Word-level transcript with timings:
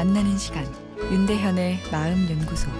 만나는 0.00 0.38
시간 0.38 0.64
윤대현의 1.10 1.80
마음 1.90 2.30
연구소 2.30 2.70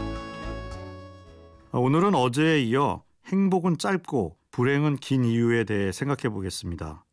오늘은 1.73 2.15
어제에 2.15 2.63
이어 2.63 3.03
행복은 3.27 3.79
짧고 3.79 4.37
불행은 4.51 4.97
긴 4.97 5.25
이유에 5.25 5.65
대해 5.65 5.93
생각해 5.93 6.33
보겠습니다. 6.33 7.05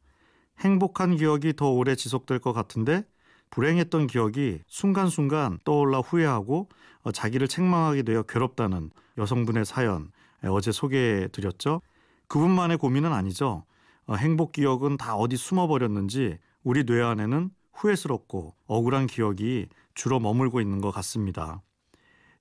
행복한 0.59 1.17
기억이 1.17 1.55
더 1.55 1.69
오래 1.71 1.95
지속될 1.95 2.39
것 2.39 2.53
같은데 2.53 3.03
불행했던 3.49 4.07
기억이 4.07 4.59
순간순간 4.67 5.59
떠올라 5.63 5.99
후회하고 5.99 6.69
어, 7.01 7.11
자기를 7.11 7.47
책망하게 7.47 8.03
되어 8.03 8.23
괴롭다는 8.23 8.91
여성분의 9.17 9.65
사연 9.65 10.11
어제 10.43 10.71
소개해 10.71 11.29
드렸죠. 11.29 11.81
그분만의 12.27 12.77
고민은 12.77 13.11
아니죠. 13.11 13.65
어, 14.05 14.15
행복 14.15 14.53
기억은 14.53 14.97
다 14.97 15.15
어디 15.15 15.37
숨어버렸는지 15.37 16.37
우리 16.63 16.85
뇌 16.85 17.01
안에는 17.01 17.49
후회스럽고 17.77 18.55
억울한 18.67 19.07
기억이 19.07 19.67
주로 19.95 20.19
머물고 20.19 20.61
있는 20.61 20.81
것 20.81 20.91
같습니다. 20.91 21.61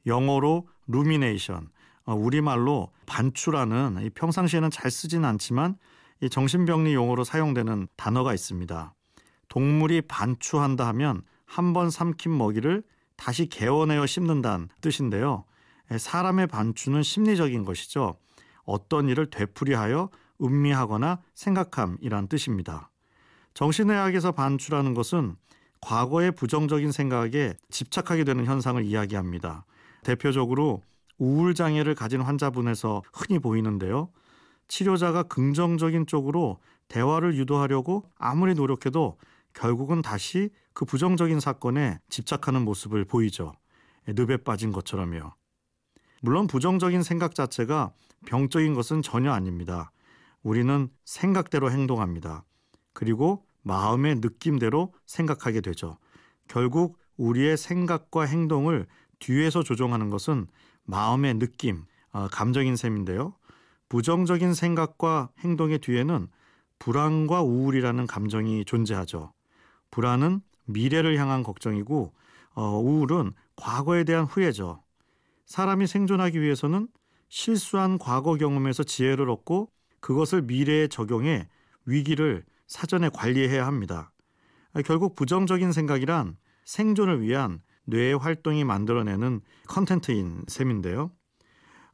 영어로 0.07 0.69
루미네이션, 0.89 1.71
어, 2.05 2.15
우리말로 2.15 2.91
반추라는 3.07 4.11
평상시에는 4.15 4.71
잘 4.71 4.91
쓰진 4.91 5.25
않지만 5.25 5.77
이 6.21 6.31
정신병리 6.31 6.95
용어로 6.95 7.25
사용되는 7.25 7.89
단어가 7.97 8.33
있습니다. 8.35 8.95
동물이 9.49 10.03
반추한다 10.03 10.87
하면 10.89 11.23
한 11.45 11.73
번 11.73 11.91
삼킨 11.91 12.37
먹이를 12.37 12.83
다시 13.17 13.49
개원하여 13.49 14.05
씹는다는 14.07 14.69
뜻인데요. 14.81 15.45
사람의 15.97 16.49
반추는 16.49 17.03
심리적인 17.03 17.65
것이죠. 17.65 18.17
어떤 18.65 19.09
일을 19.09 19.31
되풀이하여 19.31 20.11
음미하거나 20.43 21.21
생각함이란 21.35 22.29
뜻입니다. 22.29 22.91
정신의학에서 23.57 24.33
반추라는 24.33 24.93
것은 24.93 25.35
과거의 25.81 26.33
부정적인 26.33 26.93
생각에 26.93 27.55
집착하게 27.71 28.25
되는 28.25 28.45
현상을 28.45 28.85
이야기합니다. 28.85 29.65
대표적으로 30.03 30.83
우울 31.17 31.55
장애를 31.55 31.95
가진 31.95 32.21
환자분에서 32.21 33.03
흔히 33.15 33.39
보이는데요. 33.39 34.11
치료자가 34.69 35.23
긍정적인 35.23 36.07
쪽으로 36.07 36.59
대화를 36.89 37.35
유도하려고 37.37 38.05
아무리 38.19 38.55
노력해도 38.55 39.17
결국은 39.55 40.03
다시 40.03 40.51
그 40.75 40.85
부정적인 40.85 41.41
사건에 41.41 41.99
집착하는 42.11 42.63
모습을 42.63 43.07
보이죠. 43.07 43.55
늪에 44.07 44.37
빠진 44.39 44.71
것처럼요. 44.71 45.33
물론 46.21 46.47
부정적인 46.47 47.03
생각 47.03 47.35
자체가 47.35 47.93
병적인 48.27 48.75
것은 48.75 49.01
전혀 49.01 49.33
아닙니다. 49.33 49.93
우리는 50.43 50.91
생각대로 51.07 51.71
행동합니다. 51.71 52.45
그리고 52.93 53.46
마음의 53.67 54.17
느낌대로 54.21 54.95
생각하게 55.07 55.61
되죠. 55.61 55.99
결국 56.47 56.99
우리의 57.17 57.57
생각과 57.57 58.23
행동을 58.23 58.87
뒤에서 59.19 59.65
조종하는 59.65 60.09
것은 60.09 60.47
마음의 60.85 61.41
느낌, 61.41 61.85
아, 62.13 62.29
감정인 62.31 62.77
셈인데요. 62.77 63.35
부정적인 63.89 64.55
생각과 64.55 65.31
행동의 65.41 65.81
뒤에는 65.81 66.29
불안과 66.79 67.43
우울이라는 67.43 68.07
감정이 68.07 68.65
존재하죠. 68.65 69.33
불안은 69.91 70.43
미래를 70.67 71.19
향한 71.19 71.43
걱정이고 71.43 72.13
어, 72.55 72.79
우울은 72.79 73.33
과거에 73.57 74.05
대한 74.05 74.27
후회죠. 74.27 74.85
사람이 75.47 75.89
생존하기 75.89 76.41
위해서는 76.41 76.87
실수한 77.29 77.99
과거 77.99 78.37
경험에서 78.37 78.85
지혜를 78.85 79.29
얻고 79.29 79.71
그것을 79.99 80.43
미래에 80.43 80.87
적용해 80.87 81.49
위기를 81.85 82.45
사전에 82.67 83.09
관리해야 83.09 83.67
합니다. 83.67 84.13
결국 84.85 85.15
부정적인 85.15 85.73
생각이란 85.73 86.37
생존을 86.65 87.23
위한 87.23 87.61
뇌의 87.85 88.19
활동이 88.19 88.65
만들어내는 88.65 89.41
컨텐츠인 89.69 90.45
셈인데요. 90.49 91.11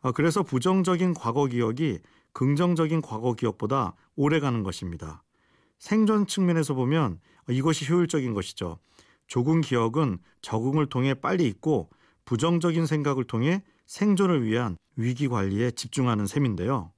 어, 0.01 0.13
그래서 0.13 0.43
부정적인 0.43 1.15
과거 1.15 1.47
기억이 1.47 2.01
긍정적인 2.33 3.03
과거 3.03 3.35
기억보다 3.35 3.95
오래 4.17 4.41
가는 4.41 4.63
것입니다. 4.63 5.23
생존 5.79 6.27
측면에서 6.27 6.75
보면 6.75 7.21
이것이 7.49 7.91
효율적인 7.91 8.35
것이죠. 8.35 8.79
조금 9.27 9.61
기억은 9.61 10.19
적응을 10.41 10.89
통해 10.89 11.15
빨리 11.15 11.47
잊고 11.47 11.91
부정적인 12.25 12.87
생각을 12.87 13.25
통해 13.25 13.63
생존을 13.87 14.45
위한 14.45 14.77
위기 14.97 15.29
관리에 15.29 15.71
집중하는 15.73 16.27
셈인데요. 16.27 16.93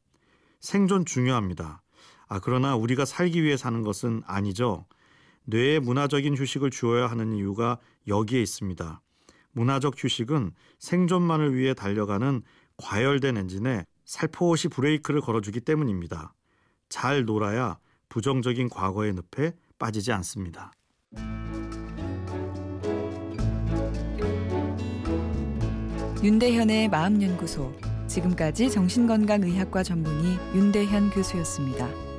생존 0.61 1.05
중요합니다. 1.05 1.84
아, 2.29 2.41
그러나 2.41 2.77
우리가 2.77 3.05
살기 3.05 3.43
위해 3.43 3.57
사는 3.57 3.83
것은 3.83 4.23
아니죠. 4.27 4.87
뇌에 5.45 5.79
문화적인 5.79 6.37
휴식을 6.37 6.71
주어야 6.71 7.07
하는 7.07 7.33
이유가 7.33 7.79
여기에 8.09 8.41
있습니다. 8.43 9.01
문화적 9.53 9.95
휴식은 9.97 10.53
생존만을 10.79 11.55
위해 11.55 11.75
달려가는 11.75 12.43
과열된 12.77 13.37
엔진에 13.37 13.87
살포시 14.05 14.69
브레이크를 14.69 15.21
걸어주기 15.21 15.61
때문입니다. 15.61 16.35
잘 16.89 17.25
놀아야 17.25 17.79
부정적인 18.09 18.69
과거의 18.69 19.15
늪에 19.15 19.55
빠지지 19.79 20.13
않습니다. 20.13 20.73
윤대현의 26.23 26.89
마음연구소 26.89 27.73
지금까지 28.07 28.71
정신건강의학과 28.71 29.83
전문의 29.83 30.39
윤대현 30.55 31.11
교수였습니다. 31.11 32.14